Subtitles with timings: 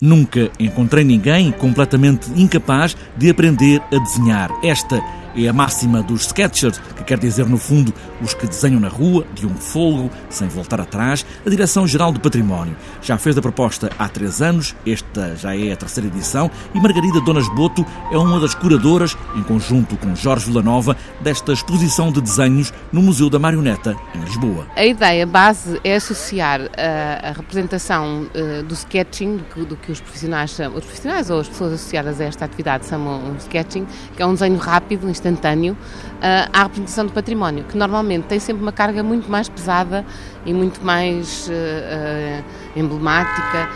[0.00, 4.50] Nunca encontrei ninguém completamente incapaz de aprender a desenhar.
[4.64, 4.98] Esta
[5.36, 9.26] é a máxima dos sketchers, que quer dizer, no fundo, os que desenham na rua,
[9.34, 12.76] de um folgo, sem voltar atrás, a Direção-Geral do Património.
[13.02, 17.20] Já fez a proposta há três anos, esta já é a terceira edição, e Margarida
[17.20, 22.72] Donas Boto é uma das curadoras, em conjunto com Jorge Villanova, desta exposição de desenhos
[22.92, 24.66] no Museu da Marioneta, em Lisboa.
[24.76, 29.92] A ideia base é associar a, a representação uh, do sketching, do que, do que,
[29.92, 33.86] os profissionais os profissionais ou as pessoas associadas a esta atividade chamam um sketching,
[34.16, 38.62] que é um desenho rápido, instantâneo uh, à representação do património, que normalmente tem sempre
[38.62, 40.04] uma carga muito mais pesada
[40.46, 43.68] e muito mais uh, uh, emblemática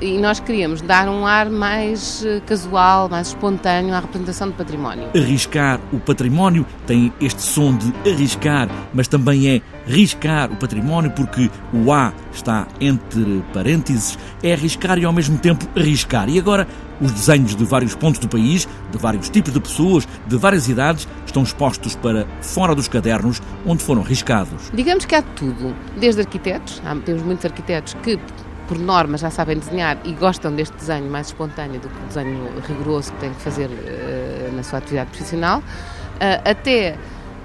[0.00, 5.10] e nós queríamos dar um ar mais casual, mais espontâneo à representação do património.
[5.14, 11.50] Arriscar o património tem este som de arriscar, mas também é riscar o património porque
[11.74, 16.28] o A está entre parênteses, é arriscar e ao mesmo tempo arriscar.
[16.28, 16.66] E agora
[17.00, 21.06] os desenhos de vários pontos do país, de vários tipos de pessoas, de várias idades,
[21.26, 24.70] estão expostos para fora dos cadernos onde foram riscados.
[24.72, 28.18] Digamos que há tudo, desde arquitetos, há, temos muitos arquitetos que
[28.66, 32.60] por norma já sabem desenhar e gostam deste desenho mais espontâneo do que o desenho
[32.66, 36.96] rigoroso que têm que fazer uh, na sua atividade profissional, uh, até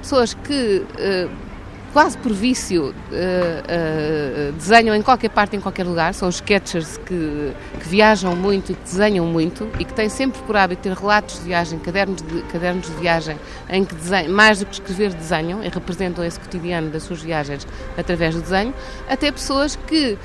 [0.01, 1.52] pessoas que uh,
[1.93, 6.13] quase por vício, uh, uh, desenham em qualquer parte, em qualquer lugar.
[6.15, 10.41] São os sketchers que, que, viajam muito e que desenham muito e que têm sempre
[10.41, 13.37] por hábito ter relatos de viagem, cadernos de, cadernos de viagem,
[13.69, 17.67] em que desenham, mais do que escrever, desenham e representam esse cotidiano das suas viagens
[17.95, 18.73] através do desenho.
[19.07, 20.17] Até pessoas que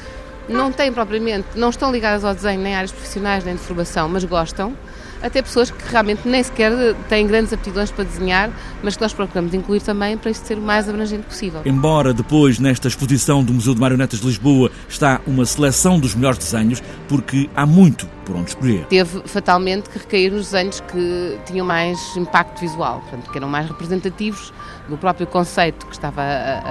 [0.48, 4.24] não têm propriamente, não estão ligadas ao desenho nem áreas profissionais nem de formação, mas
[4.24, 4.74] gostam
[5.22, 6.72] até pessoas que realmente nem sequer
[7.08, 8.50] têm grandes aptidões para desenhar,
[8.82, 11.62] mas que nós procuramos incluir também para isto ser o mais abrangente possível.
[11.64, 16.38] Embora depois, nesta exposição do Museu de Marionetas de Lisboa, está uma seleção dos melhores
[16.38, 18.84] desenhos, porque há muito por onde escolher.
[18.86, 23.66] Teve fatalmente que recair nos desenhos que tinham mais impacto visual, portanto, que eram mais
[23.66, 24.52] representativos
[24.86, 26.22] do próprio conceito que estava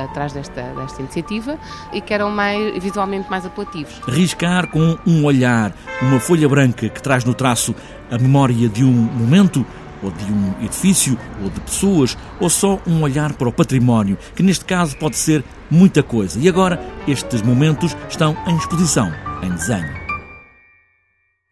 [0.03, 1.57] atrás desta, desta iniciativa
[1.91, 4.00] e que eram mais, visualmente mais apelativos.
[4.07, 7.73] Riscar com um olhar, uma folha branca que traz no traço
[8.11, 9.65] a memória de um momento
[10.03, 14.43] ou de um edifício, ou de pessoas, ou só um olhar para o património, que
[14.43, 16.39] neste caso pode ser muita coisa.
[16.39, 19.11] E agora, estes momentos estão em exposição,
[19.41, 20.06] em desenho.